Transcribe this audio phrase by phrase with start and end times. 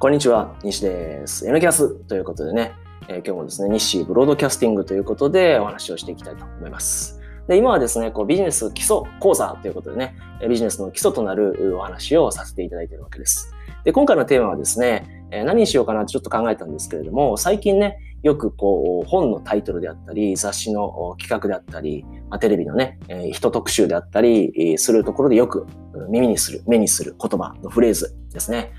[0.00, 1.44] こんにちは、西です。
[1.48, 2.72] N キャスということでね、
[3.08, 7.20] えー、今日もですね、西ブロードキャスティングということでお話をしていきたいと思います。
[7.48, 10.14] で今はですね、こうビジネス基礎講座ということでね、
[10.48, 13.52] ビジネスの基礎となるお話をさせていただいているわけです。
[13.82, 25.66] で今回のテーマはですね、えー、何にしようかなってちょっと考えたんですけれども、最近ね、よくこう本のタイトルであったり、雑誌の企画であったり、まあ、テレビのね、えー、人特集であったりするところでよく
[26.08, 28.70] 耳にする、目にする言葉のフレーズですね。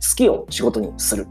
[0.00, 1.26] 好きを仕事にする。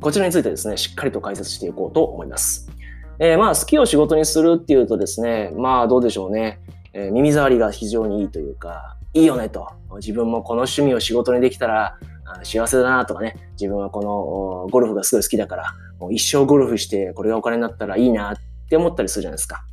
[0.00, 2.70] こちらについてですね、しっかりと解説していこうと思います。
[3.18, 6.60] えー、まあ、好きを仕事にするっていうとですね、まあ、どうでしょうね。
[6.92, 9.68] えー、耳障りが非常にいいというか、いいよねと。
[9.96, 11.98] 自分もこの趣味を仕事にできたら
[12.42, 13.34] 幸せだなとかね。
[13.52, 15.64] 自分はこのゴルフがすごい好きだから、
[15.98, 18.36] もう一生ゴルフしてこれがお金になったらいいなっ
[18.68, 19.64] て思ったりするじゃないですか。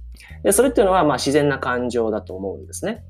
[0.43, 3.03] でそれっていうのはまあ自然な感情だと思うんですね。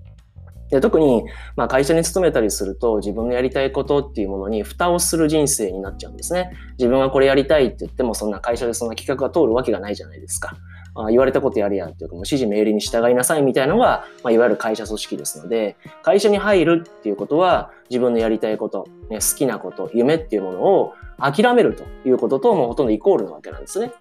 [0.69, 1.23] で特に、
[1.55, 6.51] まあ、会社に勤めたりすると自分のやりたいことっていうものに蓋をする人生になっちゃうんですね。
[6.77, 10.57] 自分はこれやりたいって言ってもそんな会社でそんな企画が通るわけがないじゃないですか。
[10.95, 23.91] あ、言われたことやるやんっていうかもう指示命令に従いなさいみたいなのが、まあ、いわゆる会社組織ですので会社に入るっていうことは自分のやりたいこと、ね、好きなこと夢っていうものを諦めるということともうほとんどイコールなわけなんですね。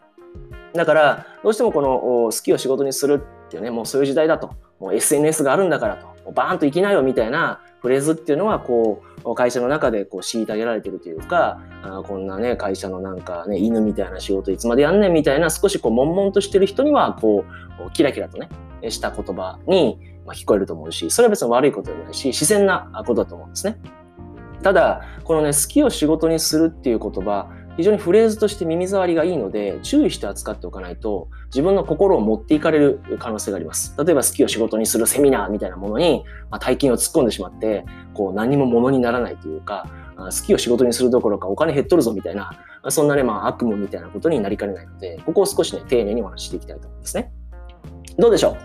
[0.72, 17.44] だからどうしてもこの好きを仕事にするっていうねもうそういう時代だともう SNS があるんだからとバーンと行きなよみたいなフレーズっていうのはこう会社の中でこう虐げられてるというかあこんなね会社のなんかね犬みたいな仕事いつまでやんねんみたいな少しこう悶々としてる人にはこ
[17.86, 18.48] うキラキラとね
[18.90, 23.78] した言葉に聞こえると思うしそれは別に悪いことではないし自然なことだと思うんですね。
[24.62, 33.94] ただこのね好きを仕事にするっていう言葉非常にフレーズとして耳障りがいいので注意して扱っておかないと自分の心を持っていかれる可能性があります。
[33.98, 42.50] 例えば好きを仕事にするセミナーみたいなものに、まあ、大金を突っ込んでしまってこう何も物にならないというか好きを仕事にするどころかお金減っとるぞみたいな
[42.88, 47.32] そんなね、まあ、悪夢みたいなことになりかねないのでここを少しね丁寧にお話していきたいと思うんですね。
[48.18, 48.56] どうでしょう？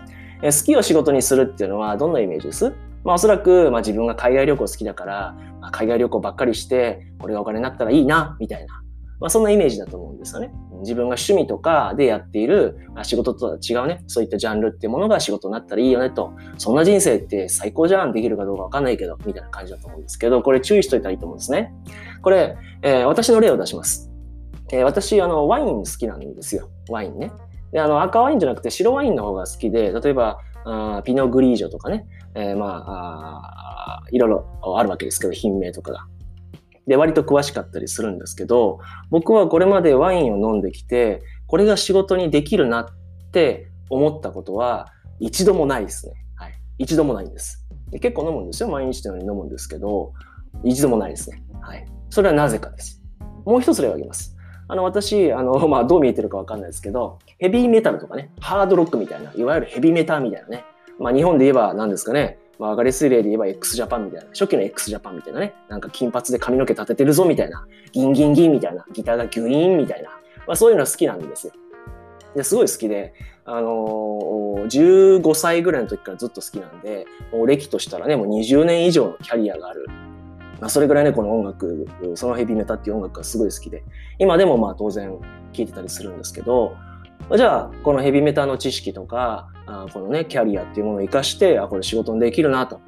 [0.42, 2.72] え好きを仕事にするっていうのはどんなイメージです？
[3.02, 8.82] まあ、おそらく、まあ、自分が海外旅行好きだから、まあ、海外旅行ばっかりして、これがお金になったらいいな、みたいな。
[9.20, 10.50] まあ、そんなイメージだと思うんですよね。
[10.80, 21.72] 自分が趣味とかでやっている仕事とは違うね、そういったジャンルっていうものが仕事になったらいいよねと、そんな人生って最高じゃん、できるかどうかわかんないけど、みたいな感じだと思うんですけど、これ注意しといたらいいと思うんですね。
[22.22, 24.10] これ、えー、私の例を出します。
[24.72, 26.70] えー、私、あの、ワイン好きなんですよ。
[26.88, 27.30] ワインね。
[27.72, 36.06] で、あの、赤ワインじゃなくて白ワインの方が好きで、例えば、あピノグリージョとかね、えー、まああ、いろいろあるわけですけど、品名とかが。
[36.86, 38.80] で、割と詳しかったりするんですけど、
[39.10, 42.86] 僕はこれまでワインを飲んできて、これが仕事にできるなっ
[43.32, 46.14] て思ったことは一度もないですね。
[46.36, 46.52] はい。
[46.78, 47.66] 一度もないんです。
[47.90, 48.68] で結構飲むんですよ。
[48.68, 50.12] 毎日のように飲むんですけど、
[50.64, 51.42] 一度もないですね。
[51.60, 51.86] はい。
[52.08, 53.02] それはなぜかです。
[53.44, 54.36] もう一つ例を挙げます。
[54.68, 60.64] あの、私、あの、 まあ、どう見えてるかわかんないですけど、ヘビーメタルとかね、ハードロックみたいな、いわゆるヘビーメタみたいなね、
[60.98, 70.10] まあ、日本で言えば何ですかね、まあ、アガレス例で言えば x ジャパンみたいな、初期の x ジャパンみたいなね、なんか金髪で髪の毛立ててるぞみたいな、ギンギンギンみたいな、ギターがギュイーンみたいな、
[70.46, 71.54] まあ、そういうの好きなんですよ。
[72.36, 73.14] ですごい好きで、
[73.46, 79.86] あのー、15歳ぐらいの時からずっと好きなんで、もう歴としたらね、もう20年以上のキャリアがある。
[80.60, 83.82] まあ、それぐらいね、この音楽、そのヘビーメタっていう音楽がすごい好きで、
[84.18, 85.18] 今でもまあ当然
[85.54, 86.76] 聴いてたりするんですけど、
[87.36, 92.80] じゃあ、このヘビメタの知識とか、あこのね、キャリアっていうものを活かして、あ、これ仕事にできるなと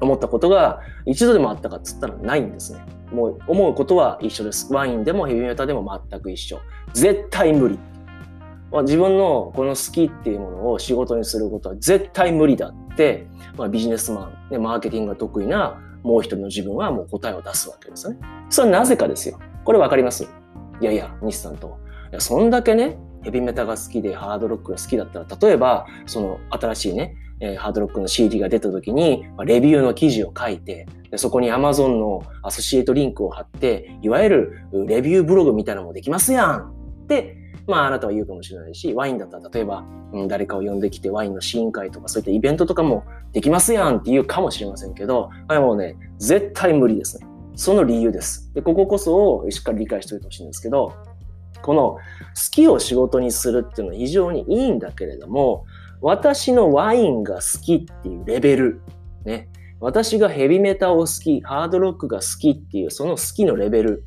[0.00, 2.84] 思ったことが一度でもあったかっつったらないんですね。
[3.10, 4.72] もう思うことは一緒です。
[4.72, 6.58] ワインでもヘビメタでも全く一緒。
[6.92, 7.78] 絶対無理。
[8.70, 13.26] まあ、自分のこの好きっていうものを仕事にすることは絶対無理だって、
[13.56, 18.18] まあ、ビジネスマン、ね、マーケティングが得意なもう一人の自分はもう答えを出すわけですよね。
[18.50, 19.38] それはなぜかですよ。
[19.64, 20.24] これわかります？
[20.24, 21.78] いやいや、西さんと。
[22.10, 36.72] いやそんだけね、ヘビメタが好きでハードロックが好きだったら、例えば、その新しいね、えハードロックの CD が出た時に、まレビューの記事を書いて、でそこに Amazon のアソシエイトリンクを貼って、いわゆるレビューブログみたいなのもできますやん
[37.04, 47.26] って、まああなたは言うかもしれないし、ワインだったら例えば、うん、誰かを呼んできてワインの試飲会とかそういったイベントとかもできますやんって言うかもしれませんけど、あれもうね、絶対無理ですね。
[47.56, 48.52] その理由です。
[48.54, 50.92] で、こここそをしっかり理解しておいてほしいんですけど、
[51.64, 51.98] この好
[52.50, 55.64] きを仕事にするっていうのは非常にいいんだけれども、
[56.02, 58.82] 私のワインが好きっていうレベル、
[59.24, 59.48] ね、
[59.80, 64.04] 私がヘビメタを好き、ハードロックが好きっていうその好きのレベル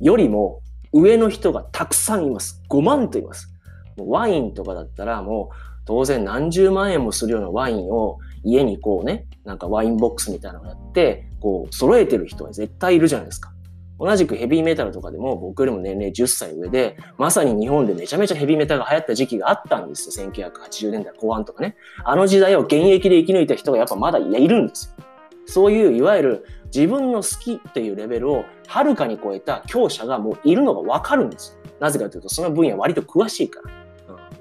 [0.00, 0.60] よりも
[0.92, 2.62] 上の人がたくさんいます。
[2.68, 3.54] 5万といます。
[3.96, 5.56] ワインとかだったらもう
[5.86, 13.50] 当然何十万円もするようなワインを家にこうね、なんかワインボックスみたいなのをやって、こう揃えてる人は絶対いるじゃないですか。
[13.98, 20.30] 同じくヘビーメタルとかでも僕よりも年齢10歳上で、まさに日本でめちゃめちゃヘビーメタが流行った時期があったんですよ。
[20.30, 21.76] 1980年代後半とかね。
[22.04, 25.04] あの時代を現役で生き抜いた人がやっぱまだいるんですよ。
[25.46, 31.72] そういういわゆる自分の好きっていうレベルをはるかに超えた強者がもういるのがわかるんですよ。
[31.80, 33.70] なぜかというとその分野割と詳しいから。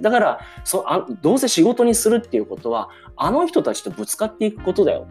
[0.01, 5.07] だからそあどうせ仕事にするっていうことはあの人たちとぶつかっていくことだよ。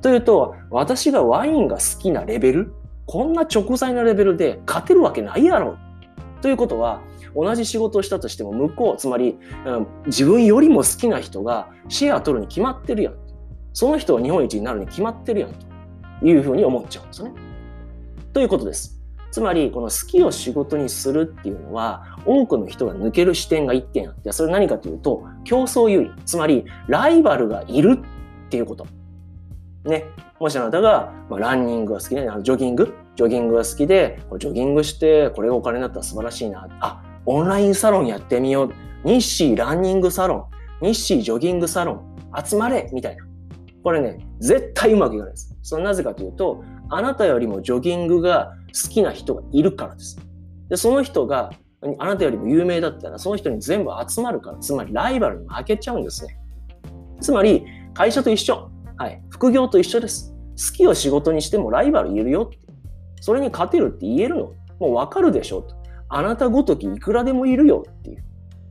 [0.00, 2.74] というと私がワインが好きなレベル
[3.06, 5.76] こんな直在なレベルで勝てるわけないやろ。
[6.40, 7.00] ということは
[7.34, 13.14] 同じ仕事をしたとしても向こうつまり、うん、自分よりも好きな人がシェア取るに決まってるやん。
[13.72, 15.50] その人は日本一になるに決まってるやん
[16.20, 17.32] というふうに思っちゃうんですね。
[18.32, 19.00] ということです。
[19.34, 28.86] つまりこの好きを仕事にするっていうのは多くの人が抜ける視点が1点あってそれ何かというと競争優位つまりライバルがいるっていうこと。
[29.84, 30.04] ね、
[30.40, 32.94] もしあなたが、まあ、ランニングが好きで、あのジョギング？
[33.16, 36.66] ジョギングが好きでジョギングしてこれがお金になったら素晴らしいな。
[36.80, 38.72] あオンラインサロンやってみよう。
[39.04, 40.48] 日誌ランニングサロ
[40.82, 40.86] ン。
[40.86, 42.16] 日誌ジョギングサロン。
[42.44, 42.90] 集まれ！
[42.92, 43.24] みたいな。
[43.82, 45.56] これね絶対うまくいかないです。
[45.62, 50.18] そのなぜかというとあなたよりもジョギングが好きな人がいるからです。
[50.68, 51.52] でその人が
[51.98, 56.36] あなたよりも有名だったらその人に全部集まるからつまりライバルに負けちゃうんですね。
[57.20, 58.70] つまり会社と一緒。
[58.96, 59.22] はい。
[59.30, 60.34] 副業と一緒です。
[60.56, 62.58] 好きを仕事にしてもライバルいるよって。
[63.20, 65.74] それに勝てるって言えるのもうわかるでしょと。
[66.08, 68.24] あなたごときいくらでもいるよっていう。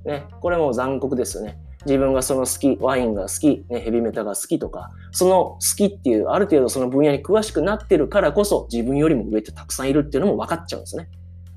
[0.05, 0.25] ね。
[0.41, 1.59] これも残酷ですよね。
[1.85, 11.09] 自分がその好き、ワインが好き、ね、ヘビメタが好きとか、その好きっていう、ある程度その分野に詳しくなってるからこそ、自分よりも上ってたくさんいるっていうのも分かっちゃうんですね。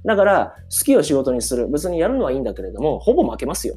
[0.05, 1.69] だから、好きを仕事にする。
[1.69, 3.77] 別にやるのはいいんだけれども、ほぼ負けますよ。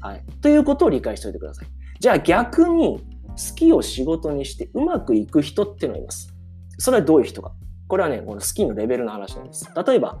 [0.00, 0.24] はい。
[0.40, 1.66] ということを理解しておいてください。
[1.98, 3.04] じゃあ逆に、
[3.38, 6.34] 好きを仕事にしてうまくいく人っていうのがいます。
[6.78, 7.52] それはどういう人か。
[7.86, 9.70] これはね、この好きのレベルの話なんです。
[9.86, 10.18] 例えば、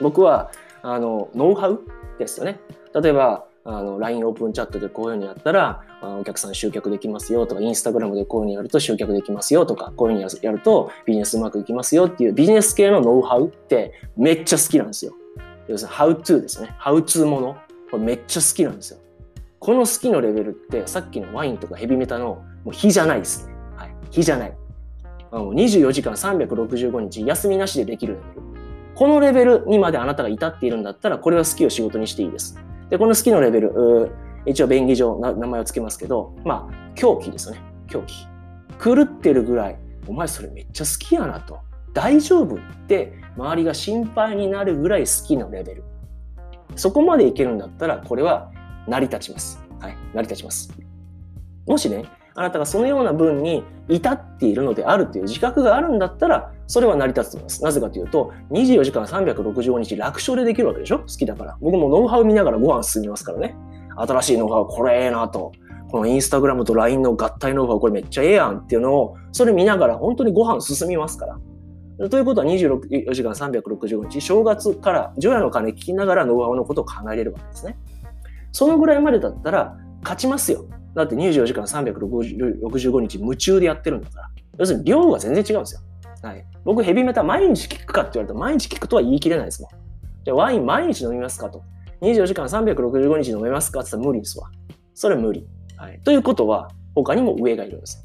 [0.00, 0.50] 僕は、
[0.82, 1.80] あの、ノウハウ
[2.18, 2.60] ですよね。
[2.94, 15.12] 例えば、あの、LINE オープンチャットでこういうふうにやったら、お客さん集客できますよとか、インスタグラムでこういうふうにやると集客できますよとか、こういうふうにやるとビジネスうまくいきますよっていうビジネス系のノウハウってめっちゃ好きなんですよ。
[15.68, 16.76] 要するに、How to ですね。
[16.80, 17.56] How to もの。
[17.90, 18.98] これめっちゃ好きなんですよ。
[19.58, 23.54] この好きのレベルってさっきのワインとかヘビメタのもう比じゃないですね。
[23.76, 23.94] はい。
[24.10, 24.56] 比じゃない。
[25.30, 28.46] あの24時間365日休みなしでできるレベル。
[28.94, 32.58] このレベルにまであなたが至っているんだったら、これは好きを仕事にしていいです。
[32.88, 34.10] で、この好きのレベル、
[34.46, 37.60] 一応便宜上名前を付けますけど、まあ、狂気ですね。
[37.88, 38.26] 狂気。
[38.82, 41.58] 狂ってるぐらい、お前それめっちゃ好きやなと。
[41.92, 45.84] 大丈夫って周りが心配になるぐらい好きなレベル。
[46.74, 48.50] そこまでいけるんだったら、これは
[48.86, 49.62] 成り立ちます。
[49.80, 50.72] はい、成り立ちます。
[51.66, 52.04] もしね、
[52.34, 57.64] あなたがそのような分に至っているのであるという自覚があるんだったら、それは成り立つと思います。
[57.64, 60.98] なぜかというと、24時間365日楽勝でできるわけでしょ？
[61.00, 61.56] 好きだから。
[61.60, 63.56] 僕もノウハウ見ながらご飯進みますからね。
[63.96, 65.52] 新しいノウハウ、これええなと。
[65.90, 72.08] このインスタグラムと LINE の合体ノウハウ、これめっちゃええやんっていうのを、それ見ながら本当にご飯進みますから。
[72.10, 77.78] ということは24時間365日、正月から除夜の鐘聞きながらノウハウのことを考えれるわけですね。
[78.56, 80.64] そのぐらいまでだったら勝ちますよ。
[80.94, 84.30] だって24時間365日夢中でやってるんだから。
[84.56, 85.80] 要するに量が全然違うんですよ。
[86.22, 89.70] はい、僕ヘビメタ毎日聞くかって言われたら毎日聞くとは言い切れないですもん。
[90.24, 91.62] じゃあワイン毎日飲みますかと。
[92.00, 94.50] 24時間365日飲めますかって言ったら無理ですわ。
[94.94, 95.46] それ無理。
[95.76, 98.02] はい、ということは他にも上がいるんです。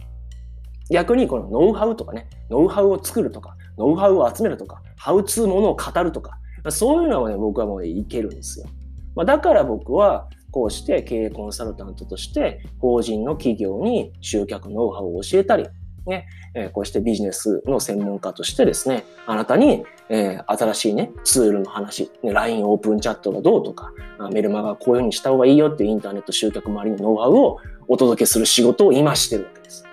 [0.89, 6.37] 逆にこのノウハウとかね、ノウハウを作るとか、ノウハウを集めるとか、ハウツーものを語るとか、
[6.69, 8.67] そういうのはね、僕はもういけるんですよ。
[9.15, 15.67] まあ、だから僕はこうして経営コンサルタントとして法人の企業に集客ノウハウを教えたり、
[16.05, 23.93] ね、えこうしてビジネスの専門家としてですね、あなたに、え、新しいね、ツールの話、ね、LINE オープンチャットがどうとか、
[24.31, 29.85] メルマガこういうふうにした方がいいよっていうインターネット集客周りのノウハウをお届けする仕事を今してるわけです。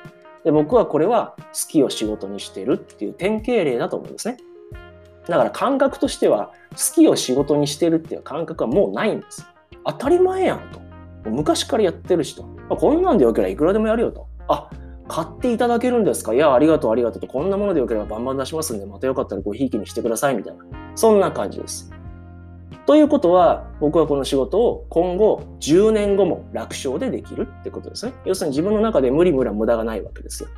[0.45, 4.39] で僕はこれは好きを仕事にしてるっていう典型例だと思うんですね。
[5.27, 9.47] だから感覚としては好きを仕事にしてるっていう感覚はもうないんです。
[9.89, 10.81] 当たり前やんと。
[11.31, 12.45] 昔からやってる人。
[12.69, 14.27] こんなんでよければいくらでもやるよと。
[14.47, 14.69] あ、
[15.09, 16.35] 買っていただけるんですか？
[16.35, 17.27] いや、ありがとう、ありがとうと。
[17.27, 20.65] こんなものでよければバンバン出しますんで、またよかったらごひいきにしてくださいみたいな。
[20.95, 21.91] そんな感じです。
[22.85, 28.13] ということは、僕はこの仕事を今後10年後も楽勝でできるってことですね。
[28.27, 30.51] 要するに自分の中で無理無理無駄がないわけですよ。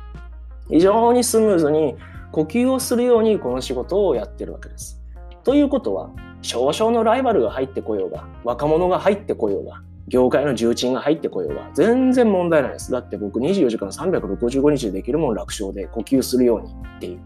[0.69, 1.95] 非常にスムーズに
[2.33, 5.01] 呼吸をするようにこの仕事をやってるわけです。
[5.43, 12.91] ということは、少々のライバルが入ってこようが、若者が入ってこようが、業界の重鎮が入ってこようが、全然問題ないです。
[12.91, 17.19] だって僕24時間365日でできるもん楽勝で呼吸するようにっていう。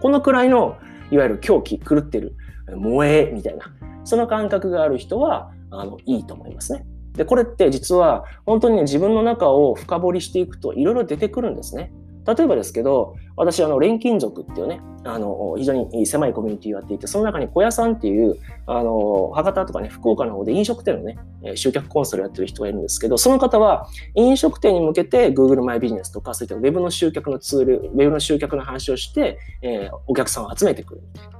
[0.00, 0.76] このくらいの
[1.10, 2.34] いわゆる狂気、狂ってる、
[2.66, 3.66] 萌えみたいな、
[4.04, 6.86] その感覚がある人は、あの、いいと思いますね。
[7.18, 11.92] で、これって実は本当にね、自分の中を深掘りしていくといろいろ出てくるんですね。
[12.28, 21.16] 例えばですけど、私、あの、錬金族っていうね、あの、非常に狭いコミュニティをやっていて、その中に小屋さんっていう、あの、博多とかね、福岡の方で飲食店のね、
[21.54, 31.38] 集客コンサルやってる人がいるんですけど、その方は飲食店に向けて Google マイビジネスとか、そういった Web の集客のツール、Web の集客の話をして、えー、お客さんを集めてくるみたいな。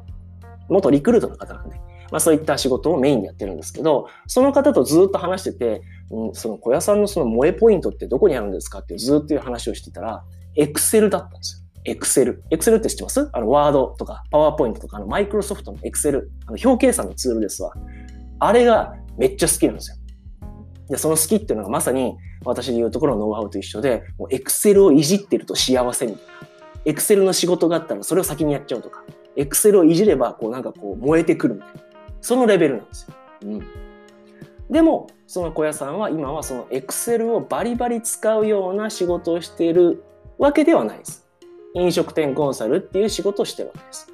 [0.70, 1.76] 元リクルートの方なんで。
[2.10, 10.24] まあ、そういった仕事をメインでやってるんですけど、その方とずっと話してて、うん、その小屋さんのその萌えポイントってどこにあるんですかってずっという話をしてたら、
[10.56, 11.68] エクセルだったんですよ。
[11.84, 12.44] エクセル。
[12.50, 13.30] エクセルって知ってます？
[13.32, 16.30] あの、ワードとか、パワーポイントとか、あの、マイクロソフトのエクセル。
[16.46, 17.72] あの、表計算のツールですわ。
[18.40, 19.96] あれがめっちゃ好きなんですよ。
[20.88, 26.32] で、その好きっていうのがまさに私で言うところのノウハウと一緒で、エクセルをいじってると幸せみたいな。
[26.84, 29.04] エクセルの仕事があったらそれを先にやっちゃうとか、
[29.36, 31.80] エクセルをいじれば、こうなんかこう燃えてくるみたいな。
[32.20, 33.14] そのレベルなんですよ。
[33.42, 33.62] うん。
[34.70, 40.04] でも、その小屋さんは今はそのエクセルをバリバリ使うような仕事をしている
[40.38, 41.26] わけではないです。
[41.74, 44.12] 飲食店コンサルっていう仕事をしてるわけです。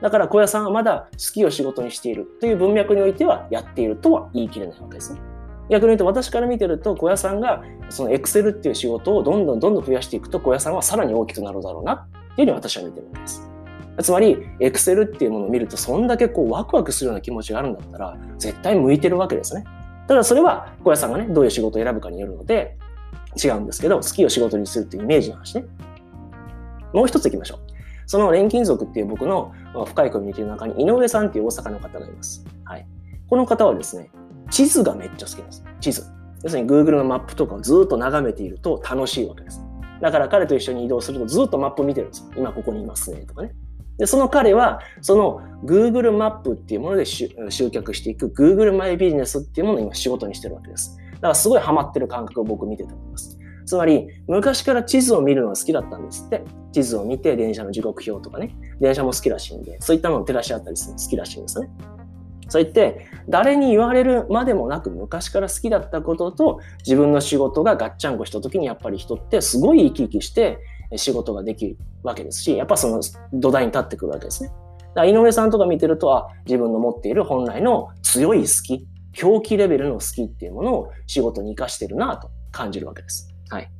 [0.00, 5.20] だから小屋さんはまだ好きを仕事にしているという文脈においてはやっているとは言い切れないわけですね。
[5.68, 13.56] 逆に言うと私から見てると小屋さんがそのエクセルっていう仕事をどんどんどんどん増やしていくと小屋さんはさらに大きくなるだろうなっていうふうに私は見てるわけです。
[14.02, 19.64] つまり、エクセルっていうものを見ると、そんだけこうワクワクするような気持ちがあるんだったら、絶対向いてるわけですね。
[20.06, 22.76] ただそれは、小屋さんがね、どういう仕事を選ぶかによるので、
[23.42, 25.64] 違うんですけど、好きを仕事にするっていうイメージの話ね。
[26.92, 27.58] もう一つ行きましょう。
[28.06, 29.52] その錬金属っていう僕の
[29.86, 32.44] 深いコミュニティの中に井上さんっていう大阪の方がいます。
[32.64, 32.86] はい。
[33.28, 34.10] この方はですね、
[34.50, 35.64] 地図がめっちゃ好きなんです。
[35.80, 36.04] 地図。
[36.44, 39.60] 要するに Google のマップとかをずっと眺めていると楽しいわけです。
[40.00, 42.26] だから彼と一緒に移動するとずっとマップ見てるんですよ。
[42.36, 43.52] 今ここにいますねとかね。
[43.98, 47.30] で、その彼は、その Google マップっていうもので集
[47.72, 50.98] 客していく Google マイビジネスっていうものを今仕事にしてるわけです。
[51.16, 53.38] だからすごいハマってる感覚を僕見てて思います。
[53.66, 56.44] つまり、昔から地図を見るのが好きだったんですって。
[56.72, 61.68] 地図を見て電車の時刻表とかね、電車も好きらしいんで、そういったものを照らし合ったりするの好きらしいんですね。
[62.48, 70.58] そう言って、誰に言われるまでもなく昔から好きだったことと自分の仕事がガッチャンコした時にやっぱり人ってすごい生き生きして
[70.94, 73.00] 仕事ができるわけですし、やっぱその
[73.32, 74.50] 土台に立ってくるわけですね。
[74.50, 83.34] だから井上さんとか見てると、あ、自分の持っている本来の強い好き、狂気レベルの好きっていうものを仕事に活かしてるなと感じるわけです。
[83.48, 83.70] はい。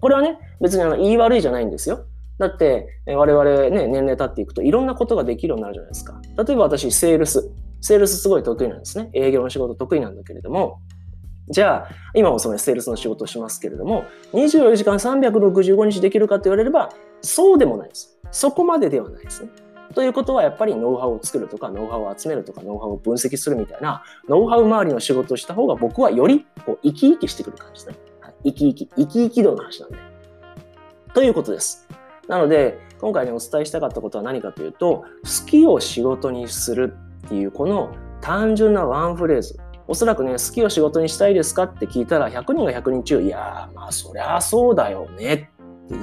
[0.00, 2.06] これはね、別にあの言い悪いじゃないんですよ。
[2.38, 6.20] だって、我々ね、年齢経っていくといろんなことができるようになるじゃないですか。
[6.36, 7.50] 例えば私、セールス。
[7.82, 9.10] セールスすごい得意なんですね。
[9.14, 10.80] 営業の仕事得意なんだけれども、
[11.48, 16.90] じゃあ、今もそのセールスの仕事をしますけれども、24時間365日できるかと言われれば、
[17.22, 18.18] そうでもないです。
[18.30, 19.50] そこまでではないですね。
[19.94, 28.04] ということは、やっぱりノウハウを作るとか、ノウハウを集めるとか、ノウハウを分析するみたいな、ノウハウ周りの仕事をした方が僕はよりこう生き生きしてくる感じですね。
[28.20, 29.96] はい、生き生き、生き生き度の話なんで。
[31.12, 31.88] ということです。
[32.28, 36.94] なので、今回ね、お伝えしたかったことは何かというと、好きを仕事にする
[37.26, 39.58] っていう、この単純なワンフレーズ。
[39.88, 45.48] おそらくね、好きを仕事にしたいですかって聞いたら、100人が100人中、いやー、まあ、そりゃそうだよねって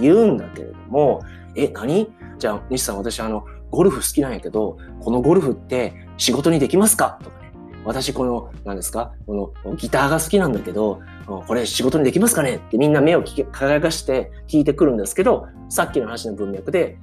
[0.01, 1.21] 言うんだけれども、
[1.55, 2.11] え、何？
[2.37, 7.19] じゃあ、西さん、私、あの、ゴルフ好きなんやけど、このゴルフって仕事にできますか？
[7.23, 7.51] とかね。
[7.85, 9.13] 私、この、何ですか？
[9.25, 12.55] このギターが好きなんだけど、これ仕事にできますかね？
[12.55, 16.97] ってみんな目を輝かして聞いてくるんですけど、さっきの話の文脈で、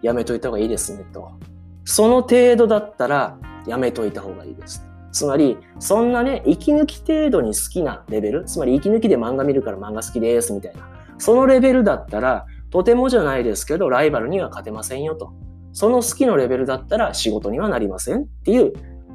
[0.00, 1.32] やめといた方がいいですねと。
[1.84, 4.84] その程度だったら、やめといた方がいいです。
[5.10, 15.32] つまり、そんなね、息抜き程度に好きなレベル、つまり息抜きで漫画見るから漫画好きですみたいな、そのレベルだったら、とてもじゃないですけど、ライバルには勝てませんよと。
[15.78, 18.72] その好きのレベルだったら仕事にはなりませんっていう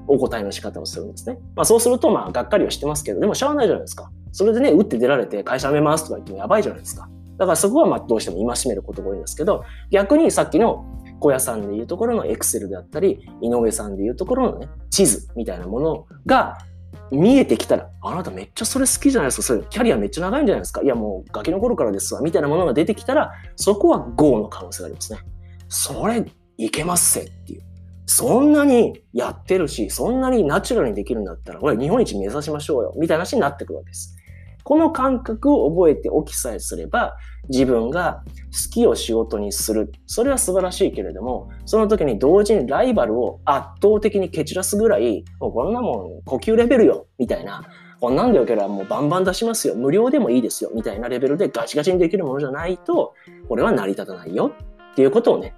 [0.08, 1.38] お答えの仕方をするんですね。
[1.58, 4.10] まあそうすると、まあがっかりはしてますけど、でもしゃあないじゃないですか。
[4.32, 7.10] それでね、打って出られて会社辞めますとか言ってもやばいじゃないですか。
[7.38, 10.86] だからそこはまあどうしても戒めることが多いんですけど、逆にさっきの
[11.20, 16.60] 小屋さんでいうところのエクセルであったり、井上さんでいうところのね、地図みたいなものが
[17.12, 19.44] 見えてきたら、あなためっちゃそれ好きじゃないですか。
[19.44, 20.82] それキャリアめっちゃ長いんじゃないですか。
[20.82, 22.22] いやもうガキの頃からですわ。
[22.22, 25.20] みたいなものが出てきたら、そこは GO の可能性がありますね。
[25.68, 26.24] それ
[26.58, 27.62] いけますせっていう。
[28.06, 32.94] そんなにやってるし、そんなにナチュラルにできるんだったら、俺日本一目指しましょうよ。
[32.98, 34.16] みたいな話になってくるわけです。
[34.64, 37.16] この感覚を覚えておきさえすれば、
[37.50, 39.92] 自分が好きを仕事にする。
[40.06, 47.64] それは素晴らしいけれども、その時に同時にライバルを圧倒的に蹴散らすぐらい、もうこんなもん呼吸レベルよ、みたいな。
[48.00, 49.76] こんなんでよければもうバンバン出しますよ。
[49.76, 50.72] 無料でもいいですよ。
[50.74, 53.14] みたいなレベルでガチガチにできるものじゃないと、
[53.48, 54.52] これは成り立たないよ。
[54.92, 55.56] っていうことをね、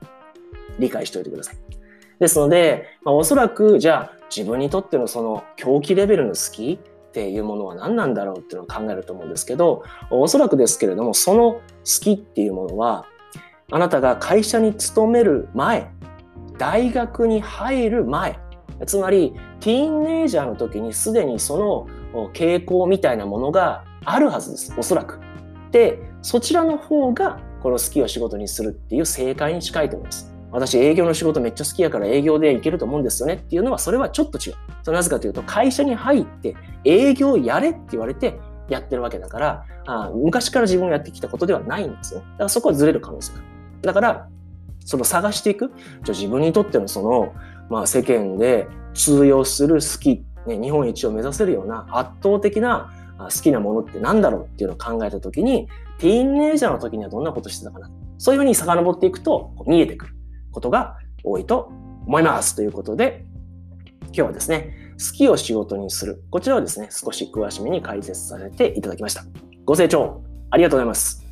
[0.79, 1.55] 理解しておいてください。
[2.19, 11.61] ですので、まあ、おそらくじゃあ自分にとってのその狂気レベルの好きっていうものは何なんだろうっていうのを考えると思うんですけどおそらくですけれどもその好
[12.01, 13.05] きっていうものは
[13.71, 15.89] あなたが会社に勤める前
[16.57, 18.39] 大学に入る前
[18.85, 25.19] つまりティーンネイジャーの時にすでにその傾向みたいなものがあるはずですおそらく。
[25.71, 30.34] でそちらの方がこの好きを仕事にするっていう正解に近いと思います。
[30.55, 34.55] 私営業の仕事めっちゃ好きやから営業でいけると思うんですよねっていうのはそれはちょっと違う。
[34.83, 42.21] それなぜかというと会社に入って営業やれって言われてやってるわけだからあ昔から自分がやってきたことではないんですよ。
[42.21, 43.47] だからそこはずれる可能性がある。
[43.81, 44.29] だから
[44.85, 47.33] その探していくじゃ自分にとってのその、
[47.69, 60.14] まあ、世間で通用する好き、ね、日本一を目指せるような圧倒的な好きなものって何だろうっていうのを考えた時にティーンネイジャーの時にはどんなことしてたかなそういうふうに遡っていくと見えてくる
[60.55, 61.69] ことが多いと
[62.07, 62.55] 思います。
[62.55, 63.25] ということで
[64.05, 66.23] 今日はですね好きを仕事にする。
[66.31, 69.23] こちらをですね少し詳しめに解説させていただきました。
[69.65, 71.24] ご清聴ありがとうございます。